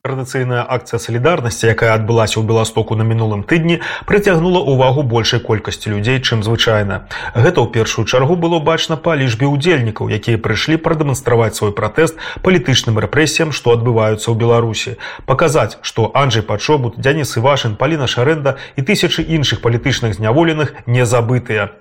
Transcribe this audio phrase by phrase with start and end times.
[0.00, 3.74] Традыцыйная акцыя салідарнасці, якая адбылася ў Беластоку на мінулым тыдні,
[4.08, 7.04] прыцягнула ўвагу большай колькасці людзей, чым звычайна.
[7.36, 12.96] Гэта ў першую чаргу было бачна па лічбе ўдзельнікаў, якія прыйшлі прадэманстраваць свой пратэст палітычным
[12.96, 14.96] рэпрэсіям, што адбываюцца ў Беларусі.
[15.28, 21.76] Паказаць, што Анджей Пачобут, Дзяніс Івашын, Паліна Шарэнда і тысячы іншых палітычных зняволеных не забытыя.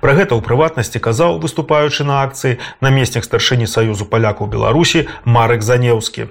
[0.00, 6.30] Пра гэта ў прыватнасці казаў, выступаючы на акцыі намеснік старшыні саюзу палякаў Беларусі Марek Занеўскі.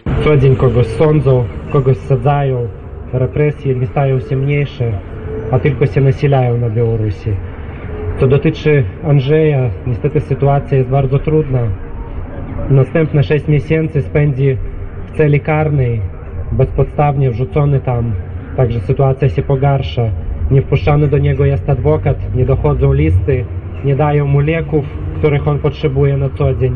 [0.97, 2.67] Sądzą, kogoś sadzają,
[3.13, 4.99] represje nie stają się mniejsze,
[5.51, 7.35] a tylko się nasilają na Białorusi.
[8.19, 11.59] Co dotyczy Andrzeja, niestety sytuacja jest bardzo trudna.
[12.69, 14.57] Następne 6 miesięcy spędzi
[15.07, 16.01] w celi karnej,
[16.51, 18.13] bezpodstawnie wrzucony tam,
[18.57, 20.09] także sytuacja się pogarsza.
[20.53, 23.45] Nie wpuszczany do niego jest adwokat, nie dochodzą listy,
[23.85, 24.85] nie dają mu leków,
[25.17, 26.75] których on potrzebuje na co dzień.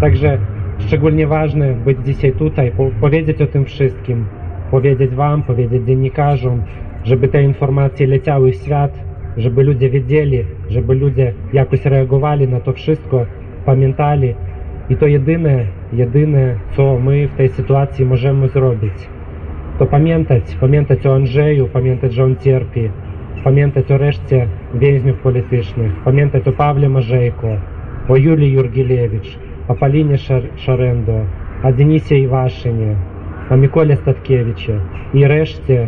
[0.00, 0.38] Także
[0.78, 4.24] szczególnie ważne być dzisiaj tutaj, po powiedzieć o tym wszystkim,
[4.70, 6.62] powiedzieć Wam, powiedzieć dziennikarzom,
[7.04, 9.04] żeby te informacje leciały w świat,
[9.36, 13.26] żeby ludzie wiedzieli, żeby ludzie jakoś reagowali na to wszystko,
[13.66, 14.34] pamiętali.
[14.90, 19.08] I to jedyne, jedyne, co my w tej sytuacji możemy zrobić,
[19.78, 22.90] to pamiętać, pamiętać o Andrzeju, pamiętać, że on cierpi,
[23.44, 24.40] памятаць урэшце
[24.72, 27.54] вязняў палітычных памятаць у павле мажэйку
[28.08, 29.36] о юлі юргелевич
[29.68, 31.20] па паліне Шар шарэнду
[31.62, 32.92] а дзенісе івашыне
[33.48, 34.76] а міколе статкевіча
[35.14, 35.80] і рэшце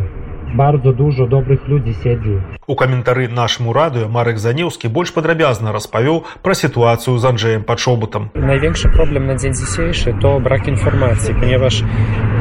[0.54, 2.42] bardzo dużo добрых людзей сядзі.
[2.66, 8.30] У каментары нашаму радыё Марык Занеўскі больш падрабязна распавёў пра сітуацыю з Анджеем пачобутам.
[8.34, 11.82] Найвеншы проблем на дзень дзейсейшы то брак інфармацыі, паневаж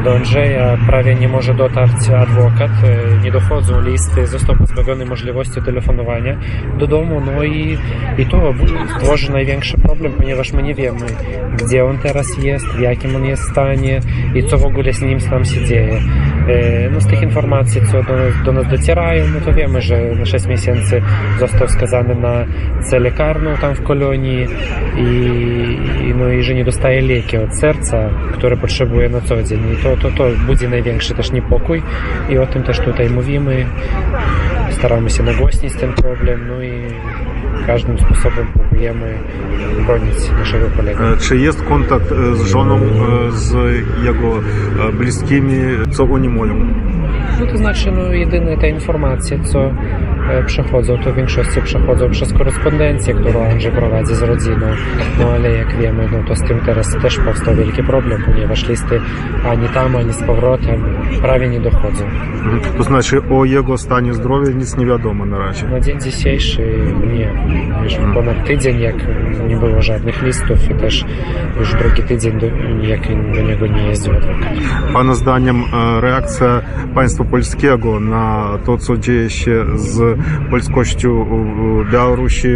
[0.04, 6.38] do Andrzeja prawie nie może dotarć adwokat, e, nie dochodzą listy, został pozbawiony możliwości telefonowania
[6.78, 7.78] do domu, no i,
[8.18, 8.54] i to
[9.00, 11.06] tworzy największy problem, ponieważ my nie wiemy,
[11.58, 14.00] gdzie on teraz jest, w jakim on jest stanie
[14.36, 16.02] i co w ogóle z nim tam się dzieje.
[16.48, 18.14] E, No z tych informacji, co do,
[18.46, 21.02] do nas docierają, no to wiemy, że na 6 miesięcy
[21.40, 22.46] został skazany na
[22.82, 24.48] celę karną tam w kolonii
[24.98, 25.04] i,
[26.08, 29.60] i, no i że nie dostaje leki od serca, które potrzebuje na co dzień.
[29.74, 31.84] I to, to, to, to budzi największy też niepokój
[32.30, 33.66] i o tym też tutaj mówimy.
[34.72, 36.72] Staramy się nagłośnić ten problem, no i
[37.70, 39.18] każdym sposobem próbujemy
[39.86, 41.14] bronić naszego kolegę.
[41.14, 43.54] E, czy jest kontakt e, z żoną, e, z
[44.04, 44.40] jego
[44.94, 45.60] bliskimi,
[45.92, 46.74] co oni mówią?
[47.40, 49.60] No to znaczy, no jedyne te informacje, co
[50.30, 54.68] e, przechodzą, to w większości przechodzą przez korespondencję, którą Andrzej prowadzi z rodziną.
[55.20, 59.02] No ale jak wiemy, no to z tym teraz też powstał wielki problem, ponieważ listy
[59.52, 60.84] ani tam, ani z powrotem
[61.22, 62.06] prawie nie dochodzą.
[62.06, 62.60] Мгм.
[62.78, 65.66] То значить, о його стані здоров'я ніц невідомо наразі.
[65.72, 66.62] Na dzień dzisiejszy
[67.14, 67.30] nie.
[67.84, 68.96] Już ponad tydzień, jak
[69.48, 71.06] nie było żadnych listów i też
[71.60, 72.46] już drugi tydzień, do,
[72.82, 73.02] jak
[73.36, 74.54] do niego nie jeździł adwokat.
[74.94, 76.62] Pana zdaniem e, reakcja
[76.96, 80.20] państwa polskiego, na to, co dzieje się z
[80.50, 81.26] polskością
[81.92, 82.48] Białorusi,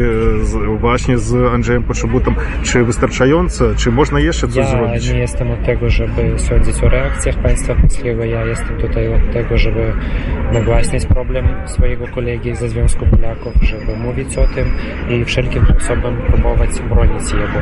[0.41, 3.75] z, właśnie z Andrzejem Poszybutem, czy wystarczające?
[3.75, 5.07] Czy można jeszcze coś ja zrobić?
[5.07, 8.23] Ja nie jestem od tego, żeby sądzić o reakcjach państwa polskiego.
[8.23, 9.93] Ja jestem tutaj od tego, żeby
[10.53, 14.65] nagłaśniać problem swojego kolegi ze Związku Polaków, żeby mówić o tym
[15.09, 17.59] i wszelkim sposobem próbować bronić jego.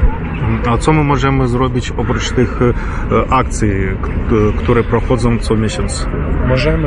[0.70, 3.72] A co my możemy zrobić oprócz tych e, akcji,
[4.58, 6.08] które prochodzą co miesiąc?
[6.48, 6.81] Możemy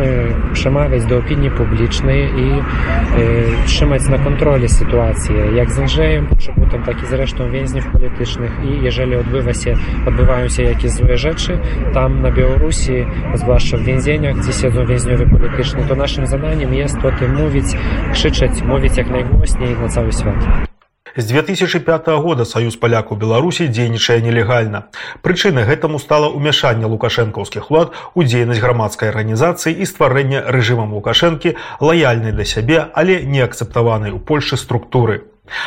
[0.53, 7.03] przemawiać do opinii publicznej i e, trzymać na kontroli sytuację, jak z Andrzejem Poczobutem, tak
[7.03, 11.59] i z resztą więźniów politycznych i jeżeli odbywa się, odbywają się jakieś złe rzeczy
[11.94, 17.12] tam na Białorusi, zwłaszcza w więzieniach, gdzie siedzą więźniowie polityczni, to naszym zadaniem jest o
[17.12, 17.65] tym mówić,
[18.12, 20.74] krzyczeć, mówić jak najgłośniej na cały świat.
[21.16, 24.91] З 2005 года саюз палякаў Беларусі дзейнічае нелегальна.
[25.22, 32.34] Прычынай гэтаму стала ўмяшанне лукашэнкаўскіх улад у дзейнасць грамадскай арганізацыі і стварэнне рэжымам лукашэнкі лаяльнай
[32.34, 35.22] да сябе, але не акцэптаванай у Польшы структуры.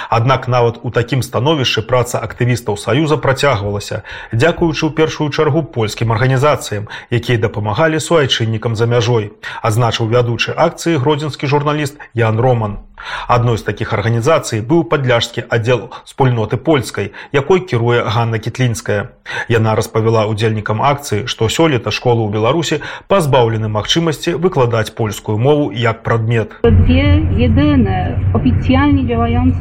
[0.09, 4.01] Аднак нават у такім становішчы праца актывістаў саюза працягвалася,
[4.33, 9.31] дзякуючы ў першую чаргу польскім арганізацыям, якія дапамагалі суайчыннікам за мяжой,
[9.62, 12.88] адзначыў вядучы акцыі гродзенскі журналіст Ян Роман.
[13.27, 19.13] Адной з такіх арганізацый быў падляжскі аддзел спольноты польскай, якой кіруе Ганна Кітлінская.
[19.47, 26.01] Яна распавяла удзельнікам акцыі, што сёлета школы ў Беларусі пазбаўлены магчымасці выкладаць польскую мову як
[26.01, 26.57] прадмет.
[26.65, 29.06] Dwie jedyne oficjalnie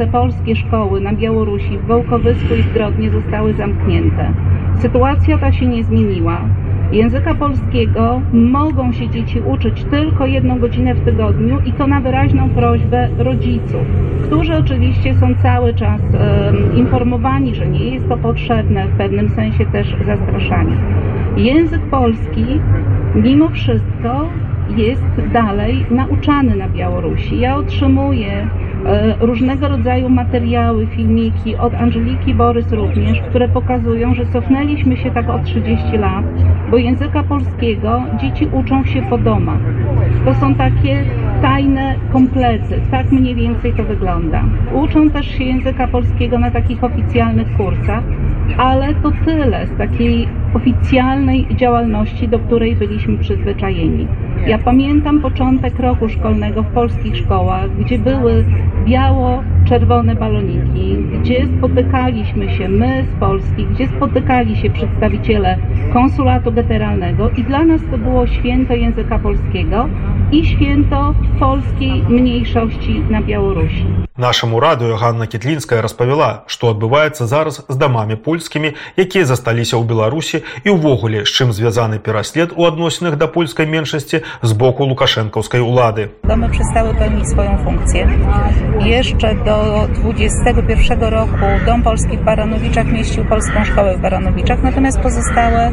[0.06, 4.32] polskie szkoły na Białorusi w Wołkowysku i w Grodnie zostały zamknięte.
[4.78, 6.40] Sytuacja ta się nie zmieniła.
[6.92, 12.48] Języka polskiego mogą się dzieci uczyć tylko jedną godzinę w tygodniu i to na wyraźną
[12.48, 13.86] prośbę rodziców,
[14.26, 16.00] którzy oczywiście są cały czas
[16.76, 20.72] informowani, że nie jest to potrzebne, w pewnym sensie też zastraszani.
[21.36, 22.44] Język polski
[23.14, 24.28] mimo wszystko
[24.76, 27.40] jest dalej nauczany na Białorusi.
[27.40, 28.48] Ja otrzymuję
[29.20, 35.38] różnego rodzaju materiały, filmiki od Angeliki Borys również, które pokazują, że cofnęliśmy się tak o
[35.38, 36.24] 30 lat,
[36.70, 39.60] bo języka polskiego dzieci uczą się po domach.
[40.24, 41.04] To są takie
[41.42, 44.44] tajne komplety, tak mniej więcej to wygląda.
[44.74, 48.04] Uczą też się języka polskiego na takich oficjalnych kursach,
[48.58, 54.06] ale to tyle z takiej oficjalnej działalności, do której byliśmy przyzwyczajeni.
[54.46, 58.44] Ja pamiętam początek roku szkolnego w polskich szkołach, gdzie były
[58.86, 65.58] biało-czerwone baloniki, gdzie spotykaliśmy się my z Polski, gdzie spotykali się przedstawiciele
[65.92, 69.88] konsulatu generalnego i dla nas to było święto języka polskiego
[70.32, 74.05] i święto polskiej mniejszości na Białorusi.
[74.16, 80.40] Нашаму радыё Ганна Кітлінская распавяла, што адбываецца зараз з дамамі польскімі, якія засталіся ў Беларусі
[80.64, 86.08] і ўвогуле, з чым звязаны пераслед у адносінах да польскай меншасці z boku łukaszenkowskiej ulady.
[86.24, 88.08] Domy przestały pełnić swoją funkcję.
[88.80, 95.72] Jeszcze do 21 roku Dom Polski w Baranowiczach mieścił Polską Szkołę w Baranowiczach, natomiast pozostałe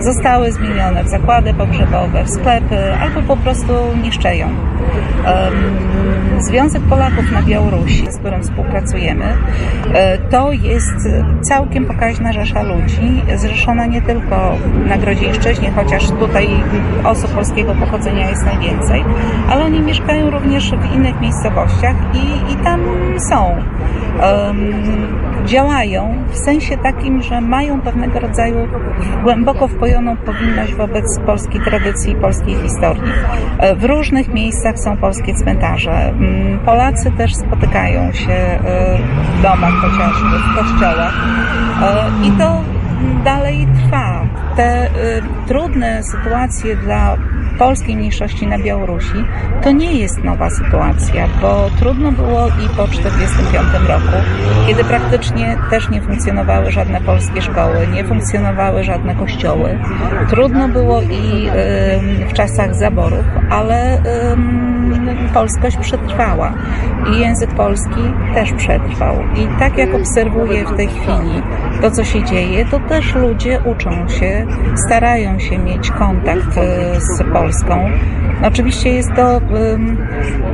[0.00, 4.48] zostały zmienione w zakłady pogrzebowe, w sklepy albo po prostu niszczeją.
[6.38, 9.24] Związek Polaków na Białorusi, z którym współpracujemy,
[9.94, 11.08] e, to jest
[11.42, 16.48] całkiem pokaźna rzesza ludzi, zrzeszona nie tylko na Grodzieńszczyźnie, chociaż tutaj
[17.04, 19.04] osób polskiego pochodzenia jest najwięcej,
[19.50, 22.80] ale oni mieszkają również w innych miejscowościach i, i tam
[23.30, 23.56] są.
[24.22, 28.56] Um, działają w sensie takim, że mają pewnego rodzaju
[29.22, 33.12] głęboko wpojoną powinność wobec polskiej tradycji i polskiej historii.
[33.58, 36.08] E, w różnych miejscach są polskie cmentarze.
[36.08, 37.73] Mm, Polacy też spotykają
[38.12, 38.58] się e,
[39.38, 41.14] w domach chociażby, w kościołach
[41.82, 42.62] e, i to
[43.24, 44.26] dalej trwa.
[44.56, 44.90] Te
[45.46, 47.16] trudne sytuacje dla
[47.58, 49.24] polskiej mniejszości na Białorusi,
[49.62, 54.16] to nie jest nowa sytuacja, bo trudno było i po 1945 roku,
[54.66, 59.78] kiedy praktycznie też nie funkcjonowały żadne polskie szkoły, nie funkcjonowały żadne kościoły.
[60.30, 61.48] Trudno było i
[62.28, 64.02] w czasach zaborów, ale
[65.34, 66.52] polskość przetrwała
[67.12, 68.02] i język polski
[68.34, 69.16] też przetrwał.
[69.36, 71.42] I tak jak obserwuję w tej chwili
[71.82, 74.46] to, co się dzieje, to też ludzie uczą się,
[74.86, 77.43] starają się mieć kontakt e, z Polską.
[78.42, 79.96] Oczywiście jest to um,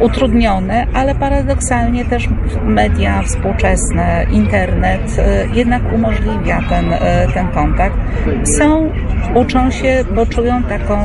[0.00, 2.28] utrudnione, ale paradoksalnie też
[2.64, 7.96] media współczesne, internet e, jednak umożliwia ten, e, ten kontakt.
[8.44, 8.92] Są,
[9.34, 10.98] uczą się, bo czują taką,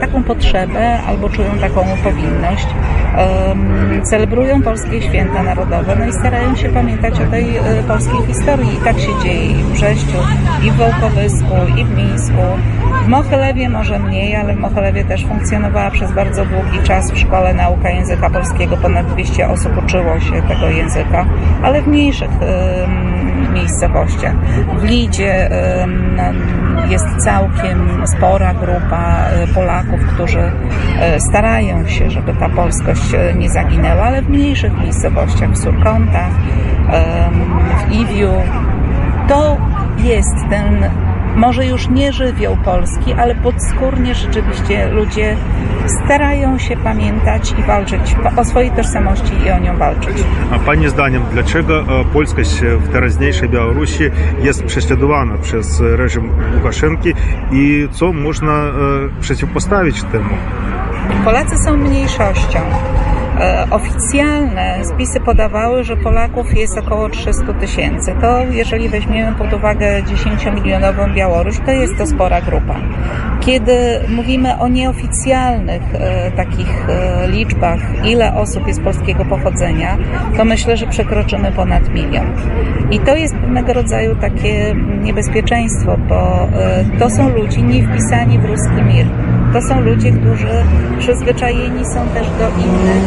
[0.00, 2.66] taką potrzebę albo czują taką powinność
[4.02, 7.46] celebrują polskie święta narodowe, no i starają się pamiętać o tej
[7.88, 8.74] polskiej historii.
[8.74, 10.18] I tak się dzieje i w Brześciu,
[10.66, 12.42] i w Wołkowysku, i w Mińsku.
[13.04, 17.54] W Mochelewie może mniej, ale w Mochelewie też funkcjonowała przez bardzo długi czas w szkole
[17.54, 18.76] nauka języka polskiego.
[18.76, 21.26] Ponad 200 osób uczyło się tego języka,
[21.62, 22.30] ale w mniejszych
[23.52, 24.34] miejscowościach.
[24.78, 25.50] W Lidzie
[26.88, 30.52] jest całkiem spora grupa e, Polaków, którzy
[31.00, 36.30] e, starają się, żeby ta polskość nie zaginęła, ale w mniejszych miejscowościach, w Surkątach,
[37.88, 38.30] w Iwiu,
[39.28, 39.56] to
[39.98, 40.90] jest ten
[41.34, 45.36] może już nie żywioł polski, ale podskórnie rzeczywiście ludzie
[46.04, 50.24] starają się pamiętać i walczyć o swojej tożsamości i o nią walczyć.
[50.50, 54.04] A Pani zdaniem, dlaczego e, polskość w teraźniejszej Białorusi
[54.42, 57.14] jest prześladowana przez reżim Łukaszenki
[57.52, 58.72] i co można e,
[59.20, 60.30] przeciwpostawić temu?
[61.24, 62.60] Polacy są mniejszością.
[63.40, 68.14] E, oficjalne spisy podawały, że Polaków jest około 300 tysięcy.
[68.20, 72.74] To jeżeli weźmiemy pod uwagę 10-milionową Białoruś, to jest to spora grupa.
[73.40, 79.96] Kiedy mówimy o nieoficjalnych e, takich e, liczbach, ile osób jest polskiego pochodzenia,
[80.36, 82.26] to myślę, że przekroczymy ponad milion.
[82.90, 86.48] I to jest pewnego rodzaju takie niebezpieczeństwo, bo
[86.98, 89.06] to są ludzie nie wpisani w ruski mir.
[89.54, 90.48] To są ludzie, którzy
[90.98, 93.04] przyzwyczajeni są też do innych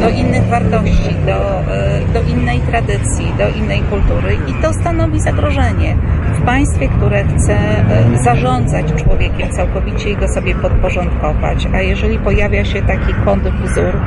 [0.00, 5.96] do innych wartości, do, e, do innej tradycji, do innej kultury i to stanowi zagrożenie
[6.34, 11.68] w państwie, które chce e, zarządzać człowiekiem całkowicie i go sobie podporządkować.
[11.74, 14.00] A jeżeli pojawia się taki kontrwzór,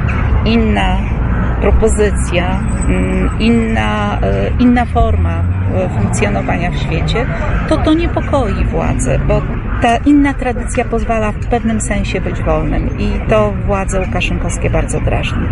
[0.45, 0.97] inna
[1.61, 5.43] propozycja, mm, inna, e, inna forma
[5.99, 7.25] funkcjonowania w świecie,
[7.69, 9.41] to to niepokoi władze, bo
[9.81, 15.43] ta inna tradycja pozwala w pewnym sensie być wolnym i to władze łukaszenkowskie bardzo drażni.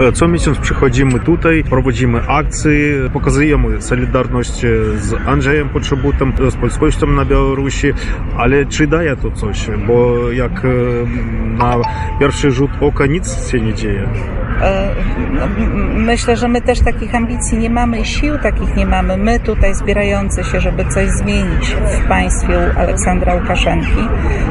[0.00, 2.70] Е, Co miesiąc przychodzimy tutaj, prowadzimy akcje,
[3.12, 4.60] pokazujemy solidarność
[4.96, 7.92] z Andrzejem Potrzebutem, z polskością na Białorusi,
[8.36, 9.70] ale czy daje to coś?
[9.86, 10.68] Bo jak e,
[11.58, 11.76] na
[12.20, 14.08] pierwszy rzut oka nic się nie dzieje.
[14.62, 14.94] E,
[15.32, 15.48] no,
[15.94, 19.16] Myślę, że my też takich ambicji nie mamy i sił takich nie mamy.
[19.16, 24.08] My tutaj zbierający się, żeby coś zmienić w państwie Aleksandra Łukaszenki,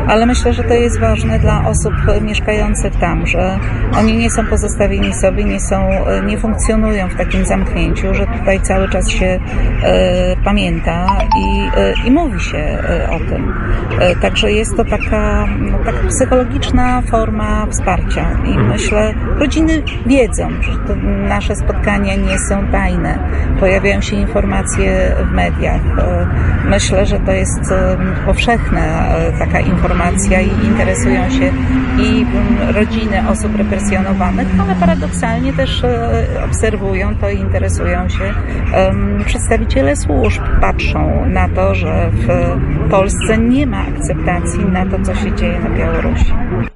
[0.08, 3.60] ale myślę, że to jest ważne dla osób mieszkających tam, że
[4.00, 8.62] oni nie są pozostawieni sobie, nie są, e, nie funkcjonują w takim zamknięciu, że tutaj
[8.62, 9.40] cały czas się
[9.84, 11.08] e, pamięta
[11.38, 12.78] i, e, i mówi się
[13.10, 13.54] o tym.
[14.00, 20.96] E, Także jest to taka, no, taka psychologiczna forma wsparcia i myślę, rodziny wiedzą, że
[21.28, 23.20] nasze spotkania nie są tajne.
[23.60, 25.82] Pojawiają się informacje w mediach.
[26.00, 26.28] E,
[26.70, 31.52] Myślę, że to jest e, powszechna e, taka informacja i interesują się
[32.00, 32.26] i
[32.74, 35.84] rodziny osób represjonowanych, ale paradoksalnie też
[36.46, 38.34] obserwują to i interesują się
[39.26, 40.42] przedstawiciele służb.
[40.62, 42.28] Patrzą na to, że w
[42.94, 46.34] Polsce nie ma akceptacji na to, co się dzieje na Białorusi.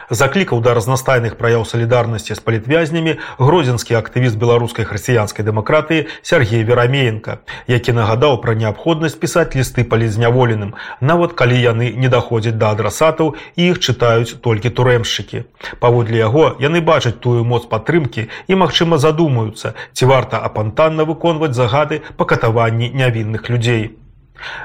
[0.10, 7.94] Заклікаў да разнастайных праяў салідарнасці з палітвязнямі гродзенскі актывіст беларускай хрысціянскай дэмакратыі Сергей Верамеенко, які
[7.94, 13.78] нагадаў пра неабходнасць пісаць лісты палізняволеным, нават калі яны не даходзяць да адрасатаў і іх
[13.78, 15.46] чытаюць толькі турэмшчыкі.
[15.80, 22.02] Паводле яго яны бачаць тую моц падтрымкі і, магчыма, задумаюцца, ці варта апантанна выконваць загады
[22.18, 24.07] па катаванні нявінных людзей.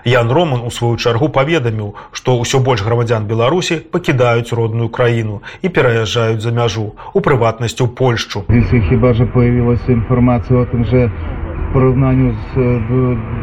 [0.05, 5.69] Ян Роман у сваю чаргу паведаміў, што ўсё больш грамадзян Беларусі пакідаюць родную краіну і
[5.69, 8.45] пераязджаюць за мяжу, у прыватнасці ў Польшчу.
[8.49, 11.11] Если хіба же появилась інфармацыя о тым же
[11.73, 12.55] параўнанню з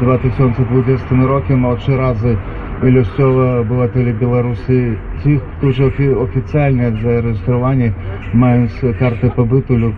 [0.01, 2.38] 2020 рокам а чы разы
[2.79, 7.91] Лёсцёва абывателі Беларусі тих, хто ж офіцыйна зарэстраваны
[8.33, 9.95] маюць карты пабыту люб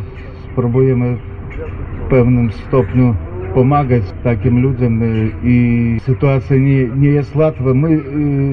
[0.52, 1.18] spróbujemy
[2.06, 3.16] w pewnym stopniu
[3.54, 7.74] pomagać takim ludziom y, i sytuacja nie, nie jest łatwa.
[7.74, 8.02] My, y,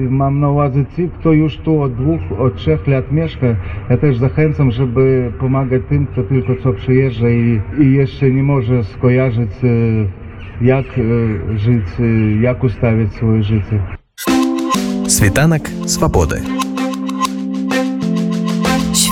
[0.09, 3.47] mam na uwadze ci, kto już tu od dwóch, od trzech lat mieszka.
[3.89, 8.83] Ja też zachęcam, żeby pomagać tym, kto tylko co przyjeżdża i, i jeszcze nie może
[8.83, 10.07] skojarzyć, y,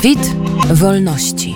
[0.04, 0.36] Świt
[0.74, 1.56] wolności.